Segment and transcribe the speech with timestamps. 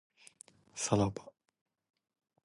[0.73, 1.31] さらば